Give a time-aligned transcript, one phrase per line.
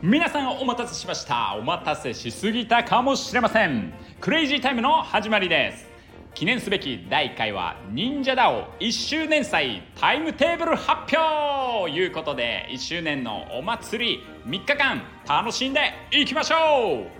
[0.00, 1.56] 皆さんお待たせしました。
[1.58, 3.92] お待たせしすぎたかもしれません。
[4.20, 5.88] クレイジータイムの始まりです。
[6.34, 11.56] 記念すべき第1回は忍者ダオ1周年祭タイムテーブル発表。
[11.86, 15.80] ということで1周年のお祭り3日間楽しんで
[16.12, 17.15] いきましょう。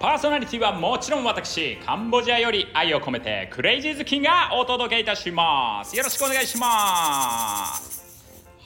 [0.00, 5.96] パーソナリティはもちろん私カンボジアより愛を込めてクレイジーズキンがお届けいたします。
[5.96, 8.04] よろしくお願いします。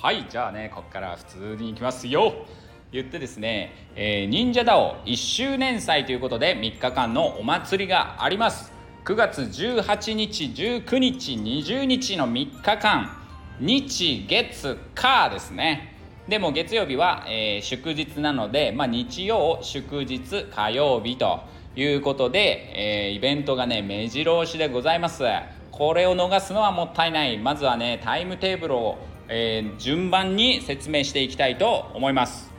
[0.00, 2.46] はいじゃあねここから普通に行きますよ。
[2.91, 8.72] 言ってですね、えー、忍者ダオ1周年祭ということで3日間のお祭りがあります。
[9.05, 13.16] 9月18日19日20日の3日間
[13.60, 15.98] 日月火ですね。
[16.28, 21.41] でも月曜日は、えー、祝日なので、まあ、日曜祝日火曜日と
[21.74, 25.24] いうことで、えー、イベントがね目白押しでございます。
[25.72, 27.38] これを逃すのはもったいない。
[27.38, 32.53] まずはねタイムテーブルを、えー、順番に説明していきたいと思います。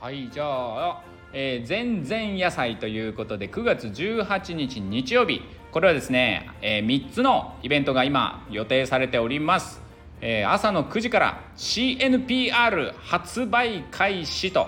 [0.00, 1.02] はいじゃあ、
[1.34, 5.42] えー、全然野菜ということで9月18日日曜日。
[5.70, 9.82] これはですね、えー、3つのイベントが今予定されております、
[10.20, 14.66] え、朝の9時から CNPR 発売開始と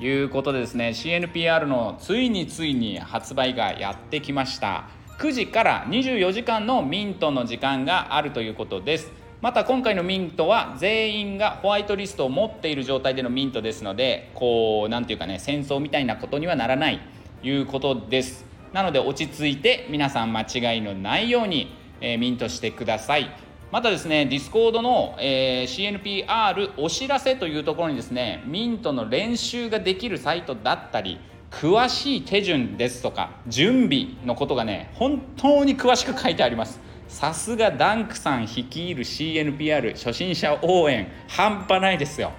[0.00, 4.84] いうことでですね CNPR のついについに発売がやってきました。
[5.18, 9.12] 9時から24時間のミントの時間があるということです。
[9.40, 17.00] また今回のミントは全員がホワイトリストを持っている状態でのミントですのでこう何て言うかね戦争みたいなことにはならない
[17.40, 18.44] ということです。
[18.72, 23.30] なので落ち着いて皆さん間違いのないように、えー、ミントしてください。
[23.72, 31.18] またですねディスコードの、えー、CNPR お知らせというところにですねミントの練習ができるサイトだったり
[31.50, 36.80] 詳しい手順ですとか準備のことがね本当に詳しく書いてあります。
[37.08, 42.32] さすがダンクさん率いる CNPR 初心者応援半端ないですよ。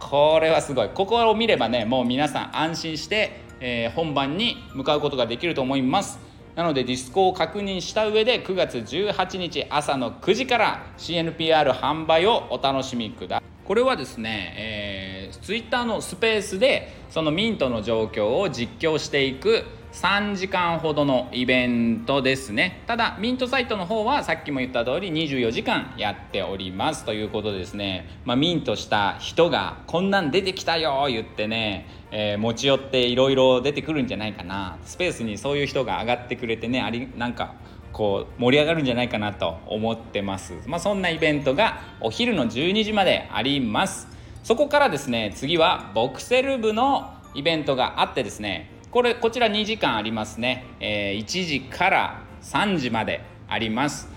[0.00, 0.88] これはすごい。
[0.88, 6.18] ここを見ればねもう皆さん安心して、えー、本番に向かうことができると思います。
[6.54, 13.44] なのでディスコを確認した上で9月18日朝の9時から CNPR 販売をお楽しみください。
[13.66, 19.64] これはですね、えー、Twitter のスペースでそのミントの状況を実況していく
[19.94, 22.82] 3時間ほどのイベントですね。
[22.88, 34.78] ただミントサイトの方はさっきも言った通り24時間やっておりますということでですね、まあ、ミントした人がこんなん出てきたよ言ってね、えー、持ち寄っていろいろ出てくるんじゃないかな。
[34.84, 37.54] スペースにそういう人が上がってくれてねありなんか
[37.92, 44.08] こう盛り上がるんじゃないかなと思ってます、まあ、そんなイベントがお昼の12時まであります。
[44.42, 54.08] そこからですね次はボクセル部のイベントがあってですねこれこちら2時間ありますね、えー、1時から3時まであります。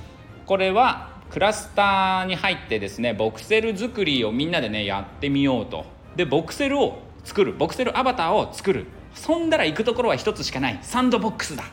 [0.46, 5.88] これはクラスターに入ってですねボクセル作りをみんなでねやってみようと。
[6.16, 7.54] でボクセルを作る。
[7.54, 8.86] ボクセルアバターを作る。
[9.16, 10.78] そんだら行くところは一つしかない。
[10.84, 11.64] サンドボックスだ。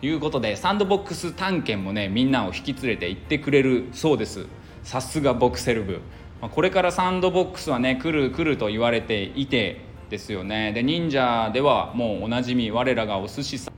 [0.00, 4.46] ということでサンドボックス探検もねみんなを引き連れて行ってくれるそうです。
[4.84, 6.00] さすがボクセル部。
[6.40, 10.72] これからサンドボックスはね来る来ると言われていてですよね。
[10.72, 13.74] で忍者ではもうおなじみ我らがお寿司さん。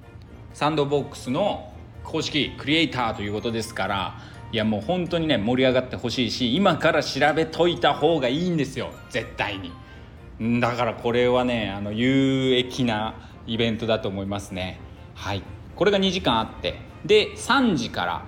[0.52, 1.72] サンドボックスの
[2.02, 4.18] 公式クリエイターということですから
[4.52, 8.90] いやもう本当にね盛り上がってほしいし今から調べといた方がいいんですよ。
[9.10, 10.60] 絶対に。
[10.60, 13.14] だからこれはねあの有益な
[13.46, 14.80] イベントだと思いますね。
[15.14, 15.42] はい。
[15.76, 16.80] これが2時間あって。
[17.04, 18.24] で3時から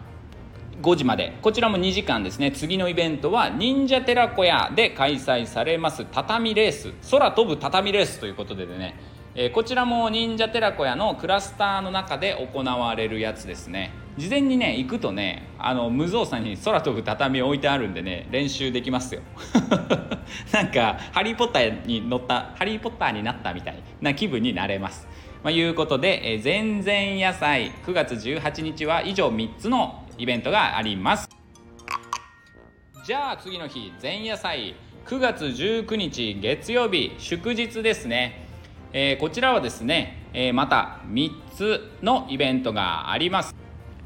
[0.80, 1.32] 5時まで。
[1.42, 2.52] こちらも2時間ですね。
[2.52, 6.92] 次のイベントは忍者寺子屋で開催されます畳レース。
[7.10, 8.98] 空飛ぶ畳レースということでね、
[9.34, 13.92] えー、こちらも忍者寺子屋のクラスターの中で行われるやつですね。
[14.16, 19.20] 事前にね行くとねあの無造作に空飛ぶ畳置いてあるんでね練習できますよ。
[20.52, 25.06] なんかハリー・ポッターに乗ったハリー・ポッターになったみたいな気分になれます。
[25.42, 27.70] まあ、いうことで、えー、全然野菜。
[27.86, 31.28] 9月18日は以上3つのイベントがあります。
[33.06, 34.74] じゃあ次の日前夜祭。
[35.06, 38.48] 9月19日月曜日祝日ですね、
[38.92, 43.54] えー、こちらはですね、えー、また3つのイベントがあります。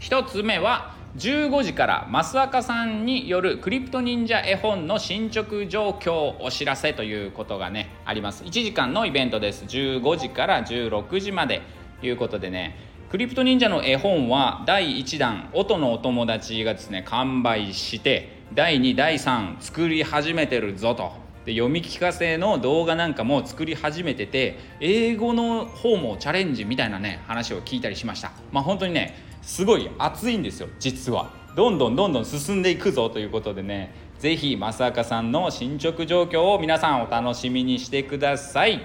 [0.01, 8.45] 1つ目は15時から増赤さんによるクリプト忍者絵本の進捗状況お知らせということがねあります。
[8.45, 9.65] 1時間のイベントです。
[9.65, 11.63] 15時から16時まで。
[12.01, 12.77] ということでね
[13.11, 21.11] クリプト忍者の絵本は第1弾音のお友達がですね完売して第2第3作り始めてるぞと。
[21.45, 28.31] で読み聞かせの動画なんかも作り始めてて英語の方もチャレンジみたいなね話を聞いたりしました。
[28.53, 31.33] まあ本当にねすごい熱いんですよ実は。
[31.57, 38.83] どんどんどんどん進んでいくぞということでね是非正明さんの進捗状況を皆さんお楽しみにしてください。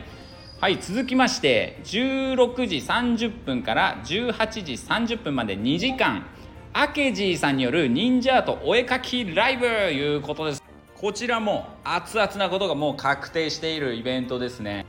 [0.57, 6.25] はい続きまして16時30分から18時30分まで2時間。
[6.71, 10.63] アケジーさんによる忍者アートお絵かきライブいうことです。
[10.95, 14.85] こちらも熱々なことがもう確定しているイベントですね。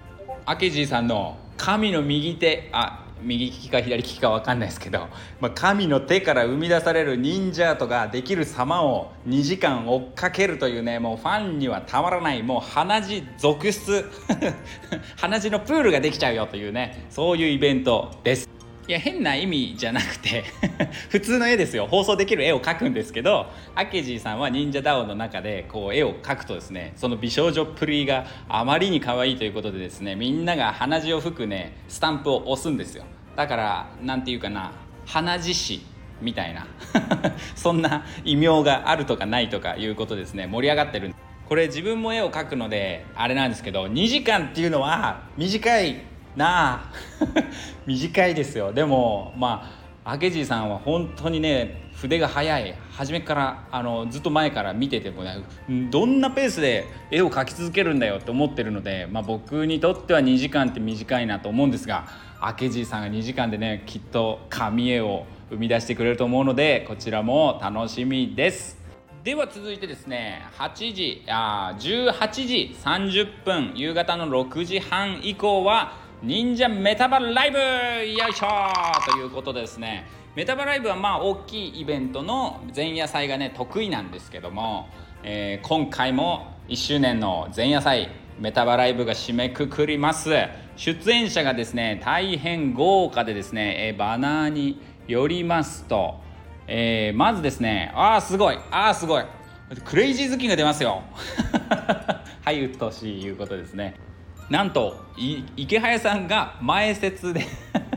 [0.47, 5.09] アケジーさんの神の右手あ右利きか左利きか分かんないですけど、
[5.41, 14.11] まあ、神の手から生み出される忍者アートができる様を2時間追っかけるというねもうファンにはたまらないもう鼻血続出
[15.17, 18.56] 鼻血のプールができちゃうよというねそういうイベントです。
[18.89, 20.45] いや変な意味じゃなくて
[21.11, 21.89] 普通の絵ですよ。
[21.89, 33.05] 放送できる絵を描くんですけどアケジーさんは忍者ダオの中でこう絵を描くとですねその美少女っぷりがあまりに可愛いということでですねみんなが鼻血を吹くねスタンプを押すんですよ。
[33.35, 34.71] だから何て言うかな
[35.05, 35.87] 鼻血師
[36.21, 36.67] みたいな
[37.57, 41.13] そんな異名があるとかないとかいうことですね盛り上がってる
[41.49, 45.97] これ自分も絵を描くのであれなんですけど2時間っていうのは短い
[46.37, 46.93] なあ。
[47.87, 48.73] 短いですよ。
[48.73, 49.71] でもま
[50.05, 52.75] あ明治さんは本当にね筆が速い。
[52.93, 55.45] 初めからあのずっと前から見ててもね
[55.91, 62.07] どんなペースで絵を描き続けるんだよって思ってるので、まあ、僕にとっては2時間って短いなと思うんですが
[62.41, 68.79] 明治さんが2時間でねきっと紙絵を生み出してくれると思うのでこちらも楽しみです。
[69.23, 78.49] では続いてですね8時あ18時30分夕方の6時半以降は忍者メタバライブよいしょ
[79.05, 80.07] ということですね。
[80.35, 84.89] メタバライブはまあ大きいイベントの前夜祭がね得意なんですけども、
[85.23, 88.09] えー、今回も1周年の前夜祭
[88.41, 90.31] メタバライブが締めくくります。
[90.77, 96.21] 出演者がですね大変豪華でですね、えー、バナーによりますと、
[96.67, 99.25] えー、まずですねああすごいああすごい。
[99.85, 101.03] クレイジー好きが出ますよ。
[102.43, 103.97] はい鬱陶しいいうことですね。
[104.51, 104.97] なんと
[105.57, 107.45] 池早さんが前説で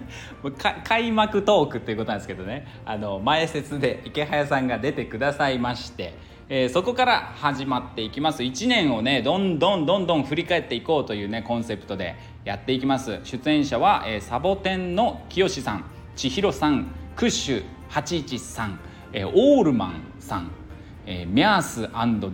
[0.83, 2.65] 開幕トークっていうことなんですけどね。
[2.85, 6.15] あの前説で池早さんが出てくださいまして、
[6.47, 8.41] えー、そこから始まっていきます。
[8.41, 12.15] 1年をねどんどんどんどん振り返っていこうというねコンセプトで
[12.45, 13.19] やっていきます。
[13.23, 15.83] 出演者は、えー、サボテンの清さん
[16.15, 18.79] 千尋さんクッシュ81さん、
[19.13, 20.49] えー、オールマンさん、
[21.05, 21.89] えー、ミャース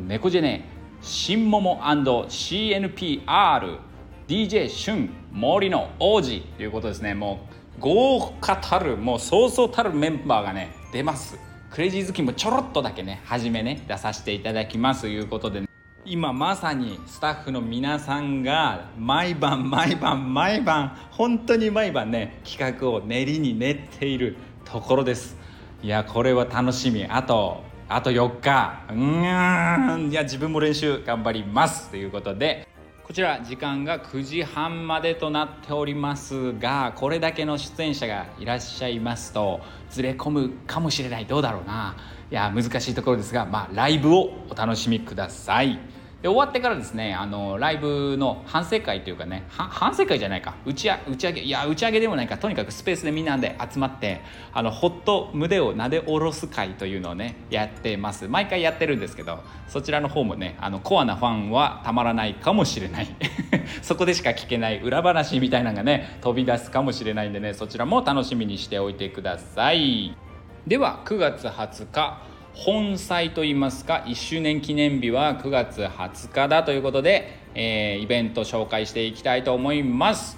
[0.08, 0.64] ネコジェネ
[1.02, 3.80] 新桃 &CNPR
[4.28, 7.14] DJ 春森の王子ということですね。
[7.14, 11.38] もう豪華たるもうそうそうたるメンバーがね出ます。
[11.70, 15.68] クレイジー好きもちょろっとだけね初めね出させていただきますということで、ね、
[16.06, 25.38] 今まさにスタッフの皆さんが毎晩毎晩毎晩本当に毎晩ね企画を練りに練っているところです。
[25.84, 27.06] いやこれは楽しみ。
[27.06, 28.86] あとあと4日。
[28.90, 32.68] うんいや自分も練習頑張りますということで。
[33.06, 39.62] こちら時間が9時半までとなっておりますがこれだけの出演者がいらっしゃいますと
[39.92, 41.96] ずれ込むかもしれないどうだろうな
[42.32, 45.80] いや難しいところですがまあライブをお楽しみください。
[46.26, 50.56] で終わってからですねあのライブの反省会というかね反省会じゃないか。
[50.66, 52.40] 打ち打ち上げいや打ち上げでもないか。
[52.40, 58.28] とにかくスペースでみんなで集まってあのほっと胸をなで下ろす会というのをねやってます。
[58.28, 63.08] 毎回やってるんですけどそちらの方もねあのコアなファンはたまらないかもしれない。
[63.84, 70.18] そこでしか聞けない裏話みたいなのがね飛び出すかもしれないんでねそちらも楽しみにしておいてください。
[70.66, 80.38] では9月20日本祭といいますか1周年記念日は9月20日だということで、えー、イベント紹介していきたいと思います。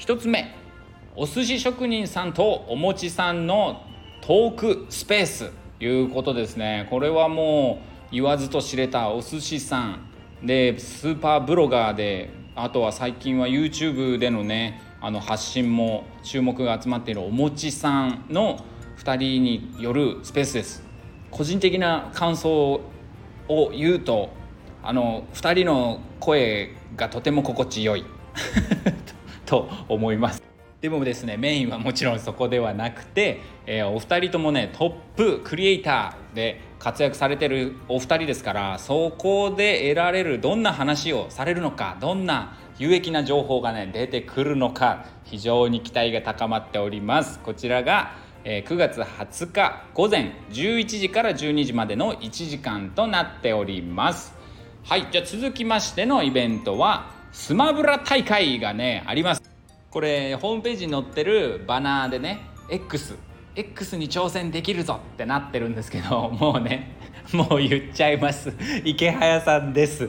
[0.00, 0.52] 1つ目
[1.14, 3.84] お寿司職人さんとお餅さんの
[4.22, 6.88] トークスペースいうことですね。
[6.90, 10.10] これはもう言わずと知れたお寿司さん
[10.42, 18.64] でスーパーブロガーであとは最近は YouTube でのねあの発信も注目が集まっているお餅さんの
[18.98, 20.89] 2人によるスペースです。
[21.30, 22.80] 個人的な感想
[23.48, 24.30] を言うと
[24.82, 28.04] あの2人の声がとても心地よい。
[29.46, 30.42] と思います。
[30.80, 47.40] でもですねメインはもちろんそこではなくて、えー、お二人ともねトップクリエイターで活躍されてるお二人ですからそこで得られるどんな話をされるのかどんな有益な情報がね出てくるのか非常に期待が高まっております。
[47.40, 48.12] こちらが
[48.44, 54.34] え9月20日午前11時から12時までの1時間となっております。
[54.84, 59.42] はいじゃあ続きましてのイベントはスマブラ大会がねあります。
[59.90, 63.14] これホームページに載ってるバナーでね X
[63.56, 66.96] X に挑戦できるぞってなってるんですけど もうね
[67.32, 68.52] もう言っちゃいます。
[68.84, 70.08] 池早さんです。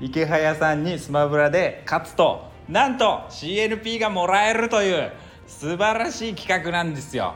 [0.00, 5.12] 池早さんにスマブラで勝つとなんと CNP がもらえるという
[5.46, 7.34] 素晴らしい企画なんですよ。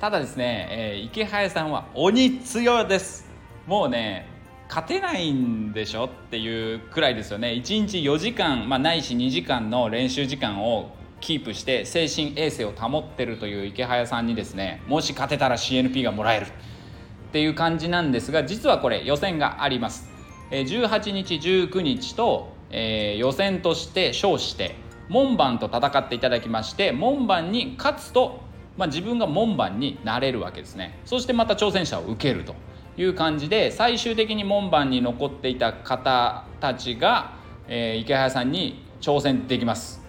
[0.00, 3.26] ただですね、えー、池早さんは鬼強です。
[3.66, 4.28] もうね
[4.68, 7.48] 勝てないんでしょっていうくらいですよね。
[7.48, 16.46] 1日4時間、まあ、ないし2時間の練習時間をキープして精神衛生を保ってるという池早さんにですねもし勝てたら CNP がもらえる。
[16.46, 20.08] っていう感じなんですが実はこれ予選があります。
[20.50, 24.76] 18日19日と、えー、予選として称して
[25.08, 28.47] 門番と戦っていただきまして門番に勝つと、
[28.78, 31.00] まあ、自分が門番になれるわけですね。
[31.04, 32.54] そしてまた挑戦者を受けると
[32.96, 37.34] いう感じで最終的に門番に残っていた方たちが、
[37.66, 40.00] えー、池早さんに挑戦できます。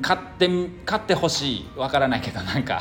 [0.00, 0.48] 勝って
[0.86, 1.66] 勝ってほしい。
[1.76, 2.80] わからないけどなんか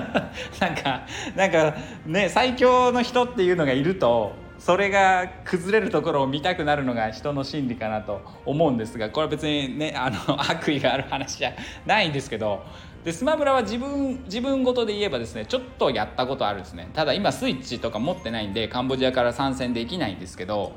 [0.60, 11.52] なんかなんかね最強の人っていうのがいるとそれが崩れるところを見たくなるのが人の心理かなと思うんですがこれは別にねあの悪意がある話じゃ
[11.84, 12.62] ないんですけど
[13.04, 16.88] でスマブラは自分自分ごとで言えばですねちょっとやったことあるんですね。
[16.94, 20.72] ただ今スイッチとか持ってないんでカンボジアから参戦できないんですけど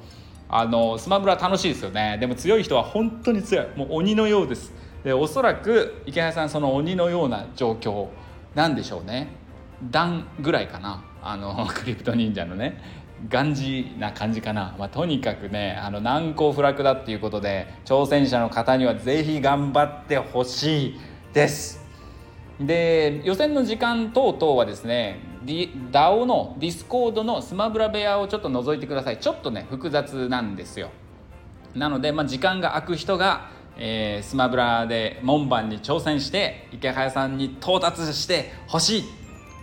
[0.49, 2.17] あのスマブラ楽しいですよね。
[2.19, 3.67] でも強い人は本当に強い。
[3.75, 4.73] もう鬼のようです。
[5.03, 8.07] でおそらく池谷さんその鬼のような状況
[8.55, 9.27] なんでしょうね。
[9.91, 11.03] 段ぐらいかな。
[11.21, 13.05] あの クリプト忍者のね。
[13.29, 20.99] がんじな感じかな、まあ、とにかくねあの難攻不落だっていうことで挑戦者の方には是非頑張ってほしい
[21.31, 21.84] です。
[22.59, 29.19] で予選の時間等々はですね DAO のディスコードのスマブラ部屋をちょっと覗いてください。
[29.19, 30.89] ちょっとね複雑なんですよ。
[31.75, 39.03] なので、まあ、時間が空く人が、えー、スマブラで門番に挑戦してイケハヤさんに到達してほしい。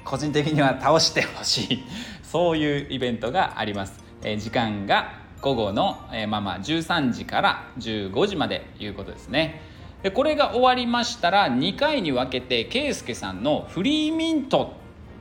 [0.05, 1.85] 個人的には倒してほしい。
[2.23, 9.72] そういうイベントがあります、えー、時間が午後の、えー、まあまあ13時から15時までいうことですね。
[10.11, 14.73] これが終わりましたら2回に分けて圭介さんのフリーミント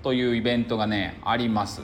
[0.02, 1.84] というイベントがねあります。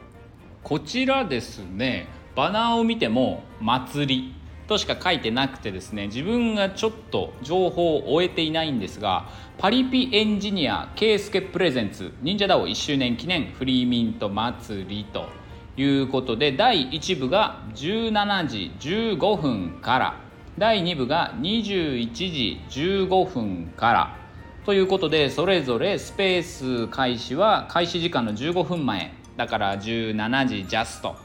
[0.64, 4.34] こちらですねバナーを見ても「祭り」
[4.68, 15.30] としか書いてなくてですね自分がちょっと情報を終えていないんですがパリピエンジニア圭介プレゼンツ忍者ダオ1周年記念フリーミント祭りと
[15.78, 20.27] いうことで第1部が17時15分から
[20.58, 24.18] 第2部が21時15分から。
[24.66, 29.14] ということでそれぞれスペース開始は開始時間の15分前。
[29.36, 31.16] だから17時ジャスト。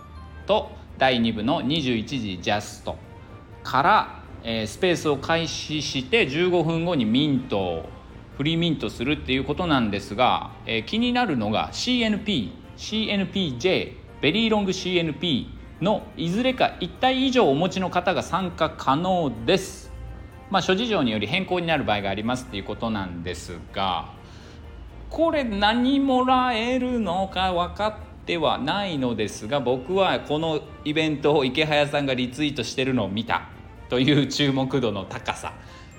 [0.46, 2.96] と第2部の21時ジャスト。
[3.62, 7.88] から、えー、スペースを開始して15分後にミントを
[8.36, 19.90] フリーミントするっていうことなんですが、えー、気になるのが CNP CNPJ ベリーロング CNP のいずれか1体以上お持ちの方が参加可能です。
[20.50, 24.12] まあ、諸事情により変更になる場合がありますっていうことなんですが
[25.08, 33.48] これ何もらえるのか分かってはないのですが僕はこのイベントを池早さんがリツイートしてるのを見た。
[33.88, 35.52] という注目度の高さ。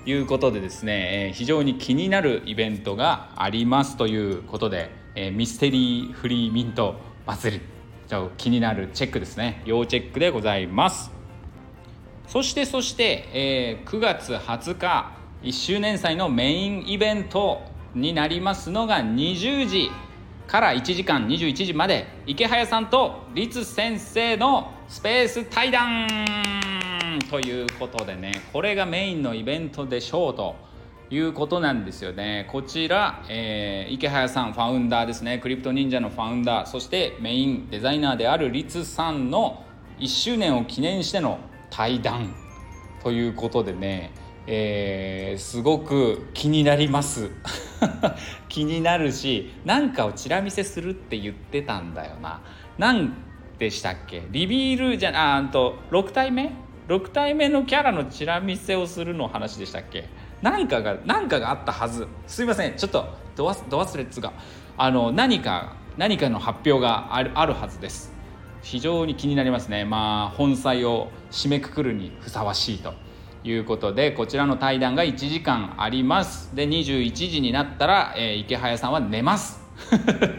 [0.06, 4.90] いうことでですね非常に気になるイベントがありますということで
[5.32, 7.73] ミステリーフリーミント祭り。
[8.14, 9.60] じゃあ気になるチェックですね。
[9.64, 11.10] 要チェックでございます。
[12.28, 15.10] そしてそして、えー、9月20日
[15.42, 19.90] 1周年祭のメインイベントになりますのが20時
[20.46, 26.06] から1時間21時まで池早さんと律先生のスペース対談
[27.28, 30.54] ということでねこれがメインのイベントでしょうと。
[31.10, 32.46] いうことなんですよね。
[32.50, 35.38] こちら、えー、池早さんファウンダーですね。
[35.38, 36.66] クリプト忍者のファウンダー。
[36.66, 39.64] そしてメインデザイナーであるリツさんの
[39.98, 41.38] 1周年を記念しての
[41.70, 42.34] 対談。
[43.02, 44.12] ということでね、
[44.46, 47.30] えー、すごく気になります。
[48.48, 52.40] 気になるし何かをチラ見せするって言ってたんだよな。
[52.78, 53.12] 何
[53.58, 54.22] でしたっけ？
[54.30, 56.50] リビールじゃああと6体目
[56.88, 60.06] ？6体目のキャラのチラ見せをするの話でしたっけ？
[60.42, 62.06] 何かが何かがあったはず。
[62.26, 62.74] すいません。
[62.76, 64.32] ちょっとド忘れっつが
[64.76, 68.12] あの何か何かの発表があるあるはずです。
[68.62, 69.84] 非常に気になりますね。
[69.84, 72.94] まあ本妻を締めくくるにふさわしいと。
[73.46, 76.54] いうことでこちらの対談が1時間あります。
[76.56, 79.60] で21時になったら、えー、池早さんは寝ます。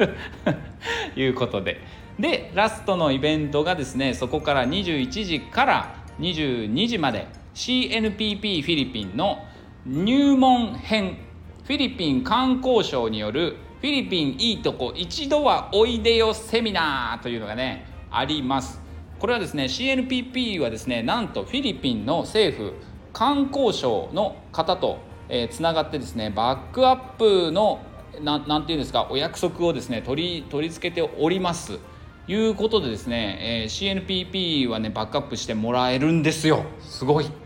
[1.15, 1.81] いうことで。
[2.19, 9.45] でラストのイベントがですねそこから21時から22時まで CNPP フィリピンの
[9.85, 11.17] 入門編
[11.63, 18.81] フィリピン観光省によるフィリピンいいとこ一度はおいでよセミナーというのがねあります。
[19.19, 22.73] これはですね CNPP はですねなんとフィリピンの政府
[23.13, 24.99] 観光省の方と
[25.29, 27.79] えー、つながってですねバックアップの
[28.21, 31.79] ななんていうんですかお約束をですね取り取り付けております。
[32.27, 36.63] いうことでですね、えー、CNPP はねバックアップしてもらえるんですよ。
[36.79, 37.44] すごい。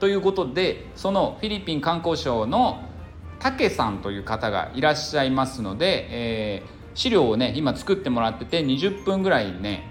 [0.00, 2.82] ということでそのフィリピン観光省の
[3.38, 9.90] 武さんという方がいらっしゃいますので、えー、資料をね今作ってもらってて20分ぐらいね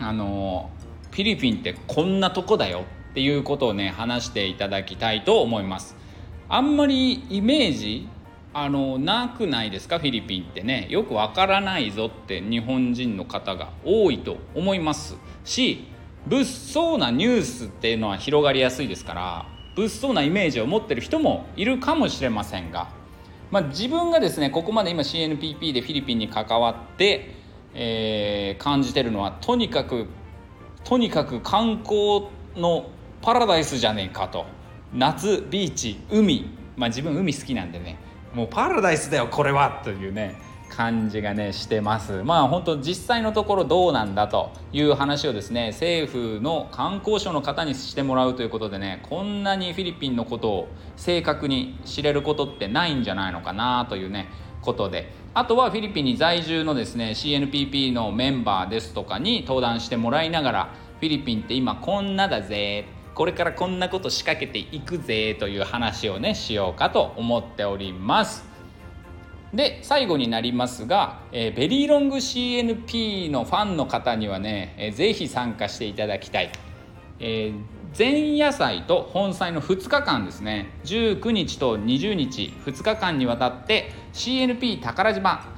[0.00, 0.70] あの
[1.10, 5.96] フィリピンってこんなとこだよっていうことをね話していただきたいと思います。
[6.48, 8.08] あんまりイメージ
[8.52, 10.88] あのなくないですかフィリピンってね。
[10.90, 15.86] よくわからないぞって日本人の方が多いと思いますし
[16.26, 22.88] 物騒なニュースっていうのは広がりやすいですから物騒なイメージを持ってる人もいるかもしれませんが、
[23.50, 27.34] まあ、自分がですねここまで今 CNPP でフィリピンに関わって、
[27.74, 30.06] えー、感じてるのはとにかく
[30.84, 32.90] とにかく観光の
[33.22, 34.44] パラダイスじゃねえかと。
[34.92, 36.46] 夏ビーチ海。
[36.76, 37.96] まあ自分海好きなんでね。
[38.34, 39.80] もうパラダイスだよこれは。
[39.82, 40.36] というね。
[40.76, 42.22] 感じがねしてます。
[42.24, 54.28] まあ本当実際のところどうなんだという話をですね政府の観光省の方にしてもらうということでねこんなにフィリピンのことを正確に知れることってないんじゃないのかなというね
[54.62, 55.12] ことで。
[55.36, 60.68] あとはフィリピンに在住のですね CNPP のメンバーですとかに登壇してもらいながら
[61.00, 68.53] フィリピンって今こんなだぜこれからこんなこと仕掛けていくぜという話をねしようかと思っております。
[69.54, 76.50] で最後になりますが、えー、ベリーロング CNP のファンの方にはね、えー、ぜひ参加していただきたい、
[77.20, 77.60] えー、
[77.96, 80.72] 前夜祭と本祭の2日間ですね。
[80.84, 85.54] 19日と20日2日間にわたって CNP 宝島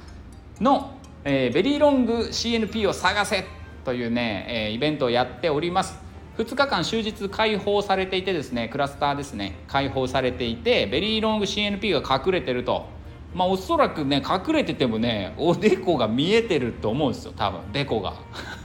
[0.61, 3.45] の、えー、ベリーロング CNP を探せ
[3.83, 5.97] というね、えー、イベントをやっております。
[6.37, 12.95] 2日間終日開放されていてですねクラスターですね開放されていてベリーロング CNP が隠れてると
[13.37, 17.71] まあおそらくね隠れててもねおでこが見えてると思うんですよ多分。
[17.71, 18.15] でこが。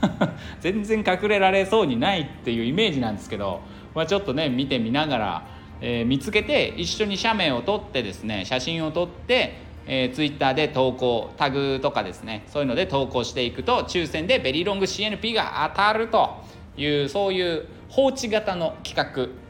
[0.59, 3.61] 全然隠れられそうにないっていうイメージなんですけど、
[3.93, 5.47] まあ、ちょっとね見てみながら、
[5.79, 16.37] えー、見つけて一緒に写メを撮ってですね写真を撮ってえー、ツイッターで投稿タグとかですねそういうので投稿していくと抽選でベリーロング CNP が当たると
[16.77, 19.42] いうそういう放置型の企画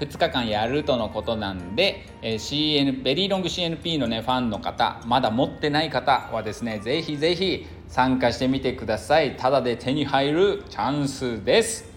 [0.00, 9.36] 2日間やるとのことなんで、えー、CN ベリーロング CNP のねファンの方まだ持ってない方はですねぜひぜひ参加してみてください。
[9.36, 11.90] ただで手に入るチャンスです。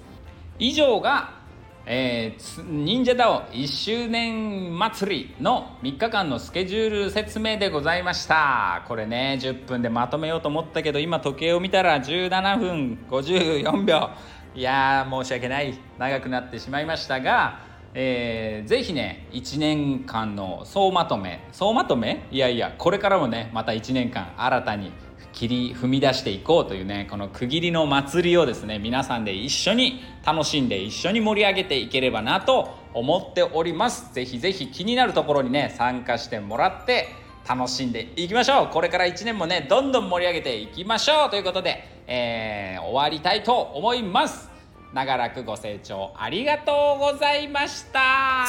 [0.60, 1.40] 以上が、
[1.86, 8.86] えー、忍者ダオ1周年祭りの3日間のスケジュール説明でございました。
[8.88, 14.10] これね10分でまとめようと思ったけど今時計を見たら17分54秒。
[14.56, 15.78] いや申し訳ない。
[15.98, 22.28] 長くなってしまいましたが、えー、ぜひね1年間の総まとめ総まとめ？
[22.32, 24.92] いやいやこれからもねまた1年間新たに
[25.34, 34.14] 切り踏み出していこうというねこの区切りの祭りをですね皆さんで一緒に楽しんで一緒に盛り上げていければなと思っております。
[34.14, 37.08] ぜひぜひ気になるところにね参加してもらって
[37.48, 38.68] 楽しんでいきましょう。
[38.68, 41.30] これから1年もねどんどん盛り上げていきましょう。
[41.30, 44.49] ということでえー、終わりたいと思います。
[44.94, 48.46] 長らくご清聴ありがとうございました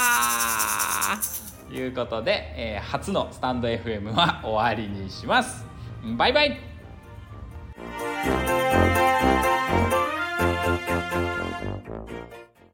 [1.69, 5.65] ということで、えー、初のスタンド FM は終わりにします。
[6.17, 6.59] バイバイ